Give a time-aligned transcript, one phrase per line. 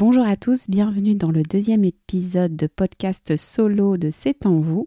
[0.00, 4.86] Bonjour à tous, bienvenue dans le deuxième épisode de podcast solo de C'est en vous.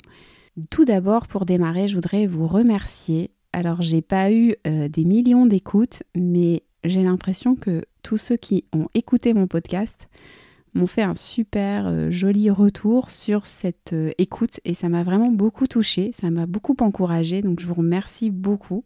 [0.72, 3.30] Tout d'abord, pour démarrer, je voudrais vous remercier.
[3.52, 8.66] Alors, j'ai pas eu euh, des millions d'écoutes, mais j'ai l'impression que tous ceux qui
[8.74, 10.08] ont écouté mon podcast
[10.74, 15.30] m'ont fait un super euh, joli retour sur cette euh, écoute et ça m'a vraiment
[15.30, 18.84] beaucoup touché, ça m'a beaucoup encouragé, donc je vous remercie beaucoup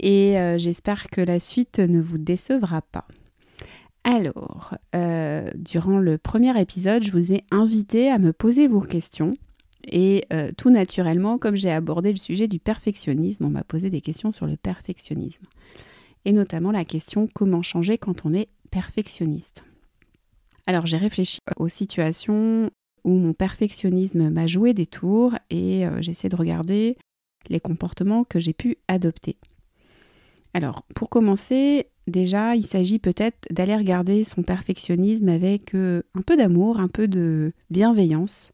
[0.00, 3.06] et j'espère que la suite ne vous décevra pas.
[4.04, 9.36] Alors, euh, durant le premier épisode, je vous ai invité à me poser vos questions.
[9.84, 14.00] Et euh, tout naturellement, comme j'ai abordé le sujet du perfectionnisme, on m'a posé des
[14.00, 15.42] questions sur le perfectionnisme.
[16.24, 19.64] Et notamment la question comment changer quand on est perfectionniste.
[20.66, 22.70] Alors j'ai réfléchi aux situations
[23.04, 26.96] où mon perfectionnisme m'a joué des tours et euh, j'essaie de regarder
[27.48, 29.36] les comportements que j'ai pu adopter.
[30.52, 36.36] Alors pour commencer, Déjà, il s'agit peut-être d'aller regarder son perfectionnisme avec euh, un peu
[36.36, 38.52] d'amour, un peu de bienveillance.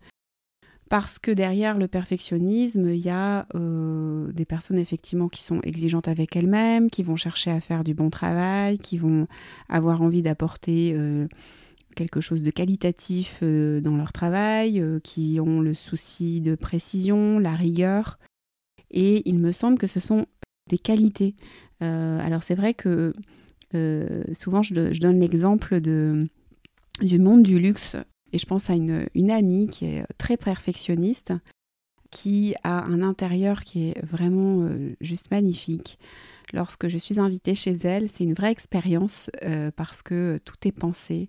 [0.91, 6.07] Parce que derrière le perfectionnisme, il y a euh, des personnes effectivement qui sont exigeantes
[6.07, 9.27] avec elles-mêmes, qui vont chercher à faire du bon travail, qui vont
[9.71, 11.27] avoir envie d'apporter euh,
[11.97, 18.19] quelque chose de qualitatif dans leur travail, qui ont le souci de précision, la rigueur.
[18.91, 20.27] Et il me semble que ce sont
[20.69, 21.35] des qualités.
[21.81, 23.15] alors c'est vrai que
[23.75, 27.97] euh, souvent, je, donne l'exemple du monde du luxe.
[28.33, 31.33] Et je pense à une, amie qui est très perfectionniste,
[32.11, 35.99] qui a un intérieur qui est vraiment euh, juste magnifique.
[36.53, 40.73] Lorsque je suis invitée chez elle, c'est une vraie expérience euh, parce que tout est
[40.73, 41.29] pensé.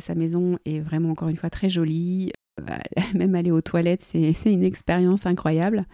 [0.00, 2.32] sa maison est vraiment encore une fois très jolie.
[3.14, 5.86] même aller aux toilettes, c'est une expérience incroyable.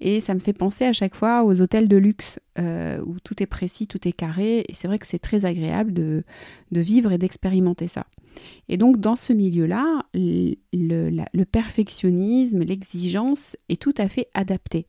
[0.00, 3.42] Et ça me fait penser à chaque fois aux hôtels de luxe euh, où tout
[3.42, 4.64] est précis, tout est carré.
[4.68, 6.24] Et c'est vrai que c'est très agréable de,
[6.72, 8.06] vivre et d'expérimenter ça.
[8.68, 14.86] Et donc dans ce milieu-là, le, perfectionnisme, l'exigence est tout à fait adapté.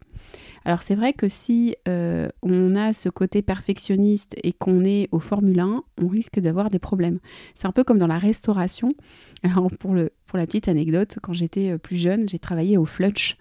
[0.65, 5.19] Alors c'est vrai que si euh, on a ce côté perfectionniste et qu'on est au
[5.19, 7.19] Formule 1, on risque d'avoir des problèmes.
[7.55, 8.91] C'est un peu comme dans la restauration.
[9.43, 13.37] Alors pour, la petite anecdote, quand j'étais euh, plus jeune, j'ai travaillé au Flutch.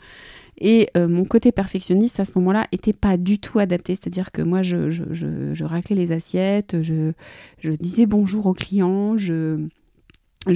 [0.59, 3.95] Et euh, mon côté perfectionniste à ce moment-là n'était pas du tout adapté.
[3.95, 7.13] C'est-à-dire que moi, je, raclais les assiettes, je,
[7.73, 9.67] disais bonjour aux clients, je,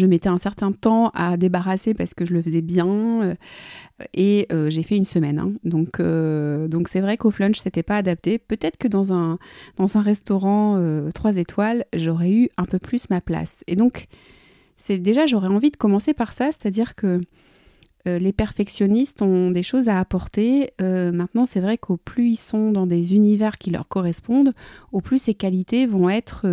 [0.06, 3.22] mettais un certain temps à débarrasser parce que je le faisais bien.
[3.22, 3.34] Euh,
[4.14, 5.38] et euh, j'ai fait une semaine.
[5.38, 5.52] Hein.
[5.64, 8.38] Donc, donc c'est vrai qu'au flunch, c'était pas adapté.
[8.38, 9.38] Peut-être que dans un,
[9.76, 13.62] dans un restaurant 3 étoiles, j'aurais eu un peu plus ma place.
[13.66, 14.06] Et donc,
[14.76, 17.20] c'est déjà, j'aurais envie de commencer par ça, c'est-à-dire que
[18.08, 20.70] euh, les perfectionnistes ont des choses à apporter.
[20.80, 24.54] Euh, maintenant, c'est vrai qu'au plus ils sont dans des univers qui leur correspondent,
[24.92, 26.46] au plus ces qualités vont être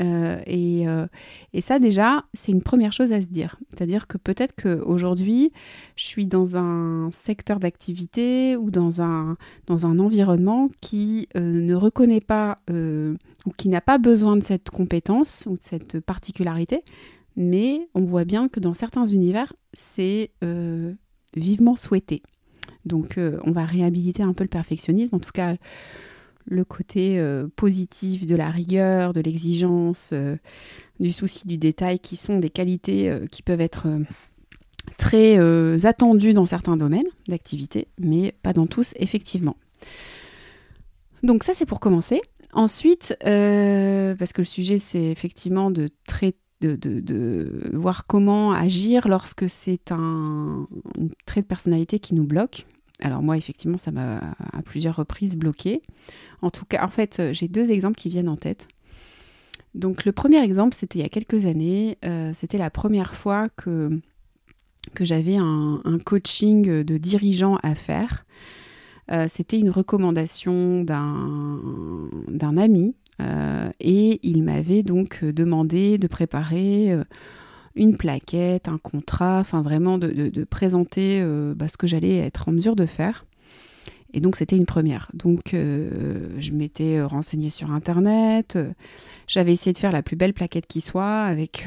[0.00, 1.08] euh, bienvenues.
[1.52, 3.56] Et, ça, déjà, c'est une première chose à se dire.
[3.70, 5.52] C'est-à-dire que peut-être qu'aujourd'hui,
[5.96, 9.36] je suis dans un secteur d'activité ou dans un,
[9.66, 15.44] dans un environnement qui ne reconnaît pas ou qui n'a pas besoin de cette compétence
[15.46, 16.82] ou de cette particularité,
[17.36, 20.92] mais on voit bien que dans certains univers, c'est euh,
[21.36, 22.22] vivement souhaité.
[22.84, 25.56] Donc euh, on va réhabiliter un peu le perfectionnisme, en tout cas
[26.46, 30.12] le côté euh, positif de la rigueur, de l'exigence,
[31.00, 33.86] du souci du détail, qui sont des qualités qui peuvent être
[34.98, 35.38] très
[35.84, 39.56] attendues dans certains domaines d'activité, mais pas dans tous, effectivement.
[41.22, 42.22] Donc ça c'est pour commencer.
[42.52, 49.92] Ensuite, parce que le sujet c'est effectivement de traiter de, voir comment agir lorsque c'est
[49.92, 50.66] un,
[51.26, 52.66] trait de personnalité qui nous bloque.
[53.02, 55.82] Alors moi, effectivement, ça m'a à plusieurs reprises bloqué.
[56.42, 58.68] En tout cas, en fait, j'ai deux exemples qui viennent en tête.
[59.74, 61.98] Donc le premier exemple, c'était il y a quelques années.
[62.04, 64.00] Euh, c'était la première fois que,
[65.00, 68.24] j'avais un, coaching de dirigeant à faire.
[69.12, 76.92] Euh, c'était une recommandation d'un ami euh, et il m'avait donc euh, demandé de préparer
[76.92, 77.04] euh,
[77.76, 81.22] une plaquette, un contrat, enfin vraiment de, présenter
[81.54, 83.26] bah, ce que j'allais être en mesure de faire.
[84.12, 85.10] Et donc c'était une première.
[85.14, 88.58] Donc je m'étais renseignée sur Internet,
[89.26, 91.66] j'avais essayé de faire la plus belle plaquette qui soit avec,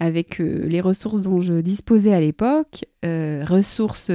[0.00, 4.10] avec les ressources dont je disposais à l'époque, ressources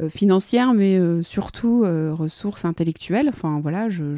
[0.00, 3.28] euh, financière, mais euh, surtout euh, ressources intellectuelles.
[3.28, 4.14] Enfin voilà, je,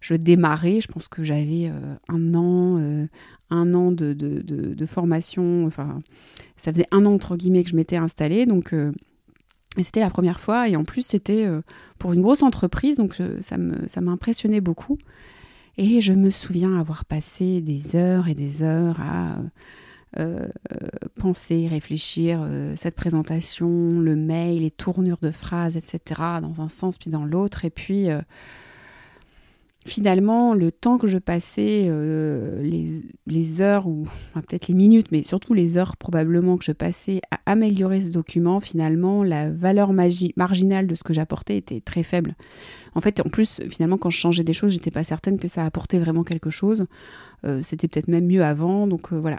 [0.00, 1.72] je, démarrais, je pense que j'avais
[2.08, 2.78] un an,
[3.50, 5.98] un an de, de, de, formation, enfin
[6.56, 8.74] ça faisait un an entre guillemets que je m'étais installée, donc
[9.80, 11.46] c'était la première fois et en plus c'était
[11.98, 14.98] pour une grosse entreprise, donc ça m'impressionnait beaucoup.
[15.76, 19.38] Et je me souviens avoir passé des heures et des heures à
[20.18, 20.48] euh,
[21.14, 26.98] penser, réfléchir euh, cette présentation, le mail, les tournures de phrases, etc., dans un sens
[26.98, 27.64] puis dans l'autre.
[27.64, 28.20] Et puis, euh,
[29.86, 31.90] finalement, le temps que je passais,
[32.62, 37.40] les, heures, ou peut-être les minutes, mais surtout les heures probablement que je passais à
[37.46, 42.36] améliorer ce document, finalement, la valeur marginale de ce que j'apportais était très faible.
[42.94, 45.64] En fait, en plus, finalement, quand je changeais des choses, j'étais pas certaine que ça
[45.64, 46.86] apportait vraiment quelque chose.
[47.62, 49.38] C'était peut-être même mieux avant, donc voilà.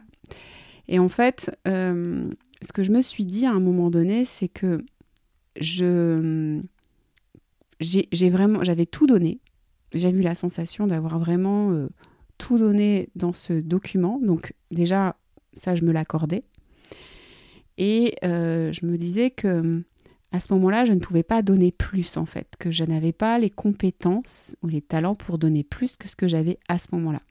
[0.92, 2.30] Et en fait, euh,
[2.62, 4.84] ce que je me suis dit à un moment donné, c'est que
[5.56, 6.62] j'ai
[8.30, 9.40] vraiment j'avais tout donné.
[9.94, 11.90] J'ai eu la sensation d'avoir vraiment euh,
[12.38, 14.20] tout donné dans ce document.
[14.22, 15.16] Donc déjà,
[15.54, 16.44] ça, je me l'accordais.
[17.78, 19.84] Et euh, je me disais que
[20.32, 23.38] à ce moment-là, je ne pouvais pas donner plus en fait, que je n'avais pas
[23.38, 27.22] les compétences ou les talents pour donner plus que ce que j'avais à ce moment-là.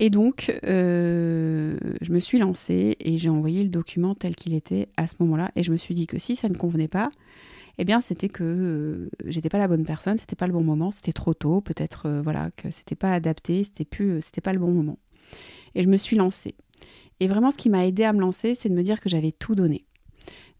[0.00, 4.88] Et donc, euh, je me suis lancée et j'ai envoyé le document tel qu'il était
[4.96, 5.50] à ce moment-là.
[5.56, 7.10] Et je me suis dit que si ça ne convenait pas,
[7.78, 10.90] eh bien, c'était que euh, j'étais pas la bonne personne, c'était pas le bon moment,
[10.90, 14.58] c'était trop tôt, peut-être euh, voilà que c'était pas adapté, c'était plus, c'était pas le
[14.58, 14.98] bon moment.
[15.74, 16.54] Et je me suis lancée.
[17.20, 19.32] Et vraiment, ce qui m'a aidé à me lancer, c'est de me dire que j'avais
[19.32, 19.84] tout donné.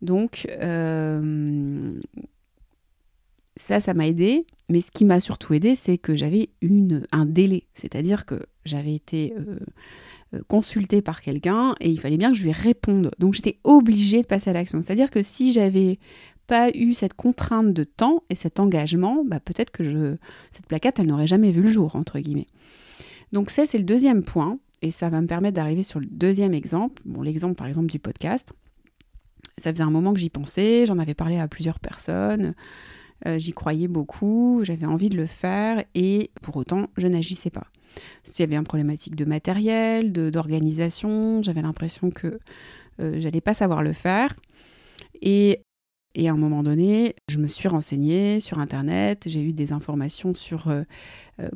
[0.02, 0.46] Donc,
[3.58, 4.46] ça, ça m'a aidé.
[4.70, 7.64] Mais ce qui m'a surtout aidé, c'est que j'avais une, un délai.
[7.74, 9.58] C'est-à-dire que j'avais été euh,
[10.34, 13.10] euh, consultée par quelqu'un et il fallait bien que je lui réponde.
[13.18, 14.82] Donc j'étais obligée de passer à l'action.
[14.82, 15.98] C'est-à-dire que si j'avais
[16.48, 20.16] pas eu cette contrainte de temps et cet engagement, bah peut-être que je,
[20.50, 22.48] cette plaquette, elle n'aurait jamais vu le jour, entre guillemets.
[23.32, 24.58] Donc ça, c'est le deuxième point.
[24.80, 27.02] Et ça va me permettre d'arriver sur le deuxième exemple.
[27.04, 28.52] Bon, l'exemple, par exemple, du podcast.
[29.56, 32.54] Ça faisait un moment que j'y pensais, j'en avais parlé à plusieurs personnes.
[33.26, 37.66] Euh, j'y croyais beaucoup, j'avais envie de le faire et pour autant, je n'agissais pas.
[38.26, 42.38] Il y avait une problématique de matériel, d'organisation, j'avais l'impression que
[43.00, 44.36] euh, j'allais pas savoir le faire.
[45.20, 45.64] Et,
[46.16, 50.68] à un moment donné, je me suis renseignée sur Internet, j'ai eu des informations sur
[50.68, 50.82] euh,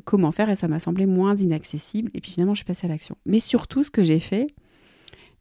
[0.05, 2.11] comment faire et ça m'a semblé moins inaccessible.
[2.13, 3.17] Et puis finalement, je suis passée à l'action.
[3.25, 4.47] Mais surtout, ce que j'ai fait,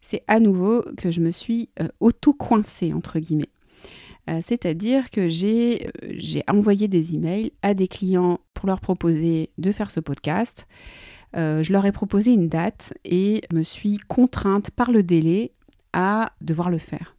[0.00, 1.68] c'est à nouveau que je me suis
[2.00, 3.50] auto-coincée, entre guillemets.
[4.30, 9.72] Euh, c'est-à-dire que euh, j'ai envoyé des emails à des clients pour leur proposer de
[9.72, 10.66] faire ce podcast.
[11.36, 15.52] Euh, je leur ai proposé une date et me suis contrainte par le délai
[15.92, 17.16] à devoir le faire.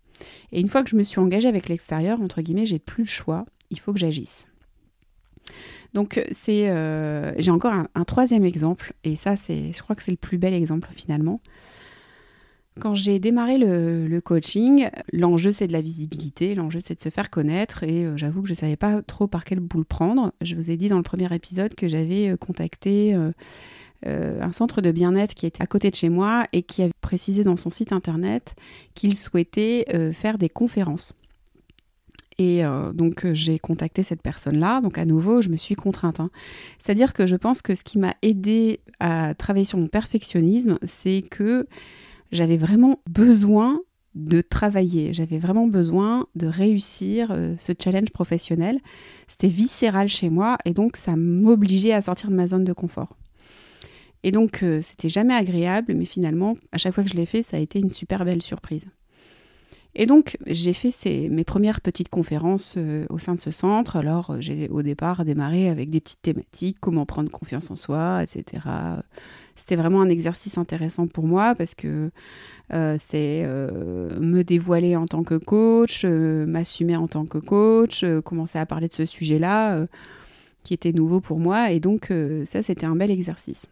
[0.52, 3.10] Et une fois que je me suis engagée avec l'extérieur, entre guillemets, j'ai plus le
[3.10, 4.46] choix, il faut que j'agisse.
[5.94, 6.74] Donc c'est,
[7.38, 10.54] j'ai encore un, troisième exemple, et ça c'est, je crois que c'est le plus bel
[10.54, 11.40] exemple finalement.
[12.80, 17.30] Quand j'ai démarré le, coaching, l'enjeu c'est de la visibilité, l'enjeu c'est de se faire
[17.30, 20.34] connaître et euh, j'avoue que je ne savais pas trop par quel bout le prendre.
[20.42, 23.32] Je vous ai dit dans le premier épisode que j'avais euh, contacté euh,
[24.06, 27.44] un centre de bien-être qui était à côté de chez moi et qui avait précisé
[27.44, 28.56] dans son site internet
[28.96, 31.14] qu'il souhaitait faire des conférences.
[32.38, 32.64] Et
[32.94, 34.82] donc j'ai contacté cette personne-là.
[34.82, 36.20] Donc à nouveau, je me suis contrainte.
[36.20, 36.30] Hein.
[36.80, 41.22] C'est-à-dire que je pense que ce qui m'a aidé à travailler sur mon perfectionnisme, c'est
[41.22, 41.68] que
[42.34, 43.80] j'avais vraiment besoin
[44.16, 48.80] de travailler, j'avais vraiment besoin de réussir euh, ce challenge professionnel.
[49.28, 53.18] C'était viscéral chez moi et donc ça m'obligeait à sortir de ma zone de confort.
[54.24, 57.42] Et donc euh, c'était jamais agréable, mais finalement, à chaque fois que je l'ai fait,
[57.42, 58.86] ça a été une super belle surprise.
[59.96, 60.90] Et donc, j'ai fait
[61.30, 63.96] mes premières petites conférences euh, au sein de ce centre.
[63.96, 68.62] Alors, j'ai au départ démarré avec des petites thématiques, comment prendre confiance en soi, etc
[69.56, 72.12] c'était vraiment un exercice intéressant pour moi parce que
[72.74, 78.06] euh, c'est euh, me dévoiler en tant que coach, euh, m'assumer en tant que coach,
[78.24, 79.86] commencer à parler de ce sujet-là
[80.64, 81.72] qui était nouveau pour moi.
[81.72, 82.12] Et donc
[82.46, 83.68] ça, c'était un bel exercice.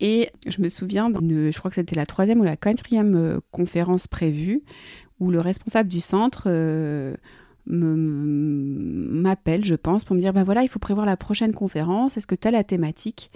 [0.00, 4.62] Et je me souviens, je crois que c'était la troisième ou la quatrième conférence prévue,
[5.20, 6.48] où le responsable du centre
[7.66, 12.26] m'appelle, je pense, pour me dire, ben voilà, il faut prévoir la prochaine conférence, est-ce
[12.26, 13.30] que tu as la thématique?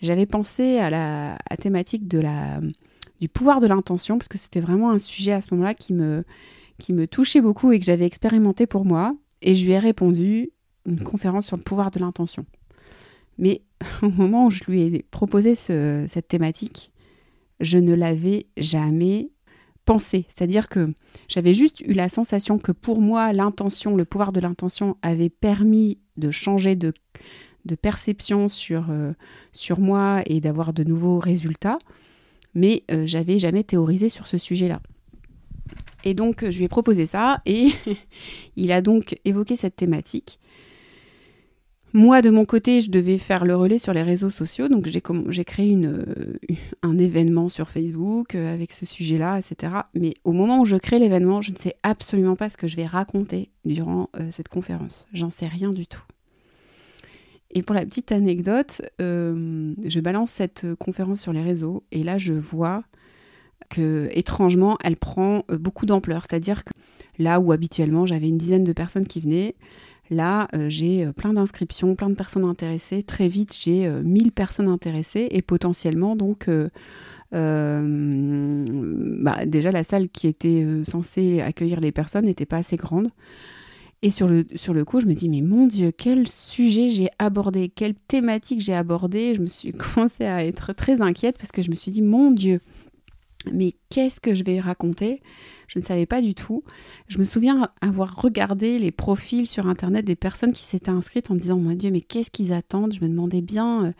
[0.00, 2.60] J'avais pensé à la thématique de la,
[3.20, 6.24] du pouvoir de l'intention, parce que c'était vraiment un sujet à ce moment-là qui me,
[6.78, 9.14] qui me touchait beaucoup et que j'avais expérimenté pour moi.
[9.42, 10.50] Et je lui ai répondu
[10.86, 12.46] une conférence sur le pouvoir de l'intention.
[13.36, 13.62] Mais
[14.02, 16.92] au moment où je lui ai proposé cette thématique,
[17.60, 19.30] je ne l'avais jamais
[19.84, 20.26] pensé.
[20.28, 20.92] C'est-à-dire que
[21.28, 25.98] j'avais juste eu la sensation que pour moi, l'intention, le pouvoir de l'intention avait permis
[26.18, 26.92] de changer de,
[27.80, 29.12] perception sur, euh,
[29.52, 31.78] sur moi et d'avoir de nouveaux résultats,
[32.54, 34.80] mais euh, j'avais jamais théorisé sur ce sujet-là.
[36.04, 37.68] Et donc je lui ai proposé ça et
[38.56, 40.38] il a donc évoqué cette thématique.
[41.94, 45.44] Moi, de mon côté, je devais faire le relais sur les réseaux sociaux, donc j'ai
[45.44, 46.04] créé euh,
[46.82, 49.72] un événement sur Facebook euh, avec ce sujet-là, etc.
[49.94, 52.76] Mais au moment où je crée l'événement, je ne sais absolument pas ce que je
[52.76, 55.08] vais raconter durant euh, cette conférence.
[55.14, 56.02] J'en sais rien du tout.
[57.50, 62.34] Et pour la petite anecdote, je balance cette conférence sur les réseaux et là, je
[62.34, 62.84] vois
[63.70, 66.26] que étrangement, elle prend beaucoup d'ampleur.
[66.28, 66.72] C'est-à-dire que
[67.18, 69.54] là où habituellement j'avais une dizaine de personnes qui venaient,
[70.10, 73.02] Là, euh, j'ai euh, plein d'inscriptions, plein de personnes intéressées.
[73.02, 76.48] Très vite, j'ai 1000 euh, personnes intéressées et potentiellement, donc,
[77.30, 77.36] bah,
[79.44, 83.10] déjà la salle qui était censée accueillir les personnes n'était pas assez grande.
[84.00, 87.08] Et sur le, sur le coup, je me dis, mais mon Dieu, quel sujet j'ai
[87.18, 89.34] abordé, quelle thématique j'ai abordé.
[89.34, 92.30] Je me suis commencé à être très inquiète parce que je me suis dit, mon
[92.30, 92.60] Dieu,
[93.52, 95.22] mais qu'est-ce que je vais raconter?
[95.68, 96.64] Je ne savais pas du tout.
[97.08, 101.34] Je me souviens avoir regardé les profils sur Internet des personnes qui s'étaient inscrites en
[101.34, 102.94] me disant, mon Dieu, mais qu'est-ce qu'ils attendent?
[102.94, 103.86] Je me demandais bien...
[103.86, 103.92] Euh,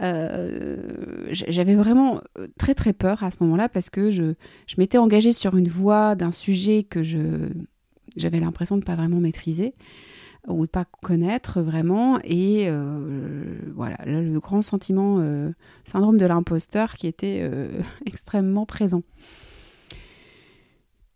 [0.00, 4.34] euh, j'avais vraiment euh, très très peur à ce moment-là parce que je,
[4.78, 7.50] m'étais engagée sur une voie d'un sujet que je
[8.16, 9.74] j'avais l'impression de ne pas vraiment maîtriser
[10.48, 12.18] ou de pas connaître vraiment.
[12.24, 15.50] Et euh, voilà, le grand sentiment, euh,
[15.84, 19.02] syndrome de l'imposteur qui était euh, extrêmement présent.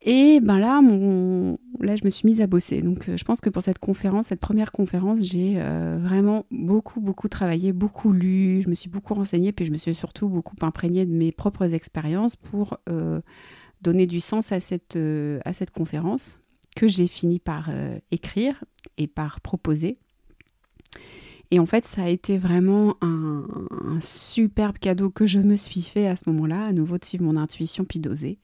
[0.09, 2.81] Et ben là, mon, là, je me suis mise à bosser.
[2.81, 5.55] Donc, je pense que pour cette conférence, cette première conférence, j'ai
[5.99, 8.63] vraiment beaucoup, beaucoup travaillé, beaucoup lu.
[8.63, 11.75] Je me suis beaucoup renseignée, puis je me suis surtout beaucoup imprégnée de mes propres
[11.75, 12.79] expériences pour
[13.83, 14.97] donner du sens à cette,
[15.45, 16.39] à cette conférence
[16.77, 17.71] que j'ai fini par
[18.13, 18.63] écrire
[18.97, 19.99] et par proposer.
[21.51, 23.45] Et en fait, ça a été vraiment un,
[24.01, 27.37] superbe cadeau que je me suis fait à ce moment-là, à nouveau de suivre mon
[27.37, 28.39] intuition puis d'oser.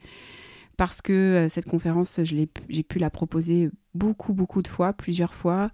[0.78, 2.46] Parce que euh, cette conférence, j'ai
[2.82, 5.70] pu la proposer beaucoup, beaucoup de fois, plusieurs fois.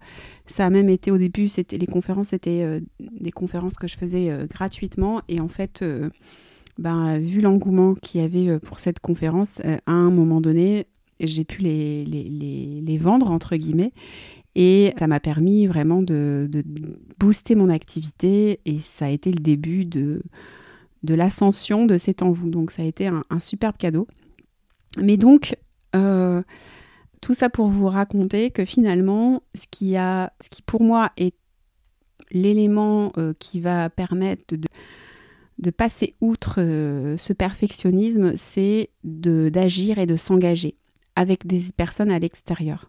[0.47, 4.31] Ça a même été au début, les conférences, c'était euh, des conférences que je faisais
[4.31, 5.23] euh, gratuitement.
[5.29, 5.85] Et en fait,
[6.79, 10.87] ben, vu l'engouement qu'il y avait pour cette conférence, à un moment donné,
[11.27, 13.93] j'ai pu les, les, les, vendre, entre guillemets.
[14.55, 16.51] Et ça m'a permis vraiment de,
[17.19, 20.23] booster mon activité et ça a été le début de,
[21.03, 22.51] de l'ascension de C'est en vous.
[22.51, 24.07] Donc ça a été un, superbe cadeau.
[24.99, 25.57] Mais donc,
[25.95, 26.43] euh,
[27.21, 31.35] tout ça pour vous raconter que finalement, ce qui, a, ce qui pour moi est
[32.31, 34.67] l'élément euh, qui va permettre de,
[35.59, 40.77] de passer outre euh, ce perfectionnisme, c'est d'agir et de s'engager
[41.19, 42.89] avec des personnes à l'extérieur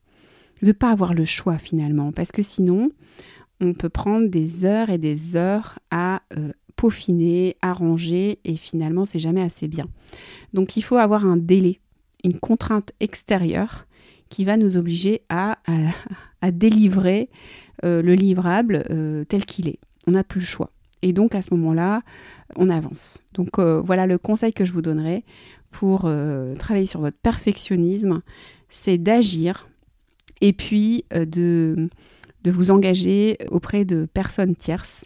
[0.61, 2.91] de ne pas avoir le choix finalement, parce que sinon,
[3.59, 9.19] on peut prendre des heures et des heures à euh, peaufiner, arranger, et finalement, c'est
[9.19, 9.87] jamais assez bien.
[10.53, 11.79] Donc, il faut avoir un délai,
[12.23, 13.87] une contrainte extérieure
[14.29, 15.57] qui va nous obliger à,
[16.51, 17.29] délivrer
[17.83, 19.79] euh, le livrable euh, tel qu'il est.
[20.05, 20.69] On n'a plus le choix.
[21.01, 22.03] Et donc, à ce moment-là,
[22.57, 23.23] on avance.
[23.33, 25.23] Donc, voilà le conseil que je vous donnerai
[25.71, 26.09] pour
[26.57, 28.21] travailler sur votre perfectionnisme,
[28.69, 29.67] c'est d'agir
[30.41, 31.89] et puis euh, de,
[32.43, 35.05] de vous engager auprès de personnes tierces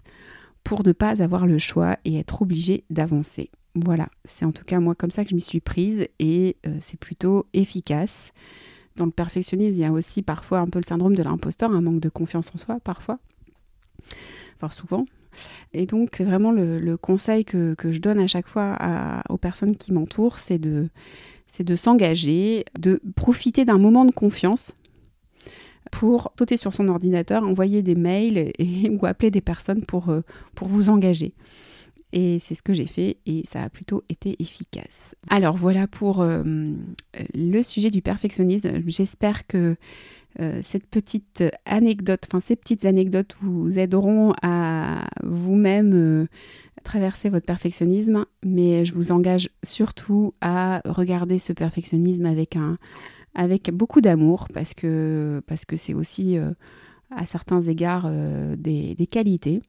[0.64, 3.50] pour ne pas avoir le choix et être obligé d'avancer.
[3.76, 6.78] Voilà, c'est en tout cas moi comme ça que je m'y suis prise et euh,
[6.80, 8.32] c'est plutôt efficace.
[8.96, 11.82] Dans le perfectionnisme, il y a aussi parfois un peu le syndrome de l'imposteur, un
[11.82, 13.18] manque de confiance en soi parfois,
[14.56, 15.06] enfin souvent.
[15.74, 18.78] Et donc vraiment le, conseil que, je donne à chaque fois
[19.30, 20.90] aux personnes qui m'entourent, c'est de,
[21.76, 24.76] s'engager, de profiter d'un moment de confiance
[25.92, 28.52] pour sauter sur son ordinateur, envoyer des mails
[28.90, 30.22] ou appeler des personnes pour, euh,
[30.56, 31.34] pour vous engager.
[32.14, 35.16] Et c'est ce que j'ai fait et ça a plutôt été efficace.
[35.30, 36.44] Alors voilà pour euh,
[37.34, 38.84] le sujet du perfectionnisme.
[38.86, 39.76] J'espère que
[40.40, 46.28] euh, cette petite anecdote, enfin ces petites anecdotes vous aideront à vous-même
[46.84, 52.78] traverser votre perfectionnisme, mais je vous engage surtout à regarder ce perfectionnisme avec un,
[53.36, 56.52] avec beaucoup d'amour parce que parce que c'est aussi euh,
[57.10, 59.62] à certains égards euh, des, qualités.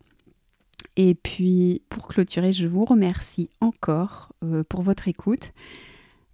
[0.97, 5.53] Et puis pour clôturer, je vous remercie encore euh, pour votre écoute.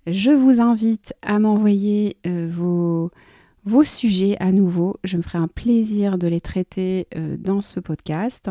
[0.06, 3.10] Je vous invite à m'envoyer vos,
[3.64, 4.96] vos sujets à nouveau.
[5.04, 7.06] Je me ferai un plaisir de les traiter
[7.38, 8.50] dans ce podcast.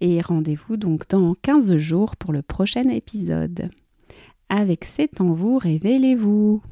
[0.00, 3.70] Et rendez-vous donc dans 15 jours pour le prochain épisode.
[4.48, 6.62] Avec C'est en vous, révélez-vous.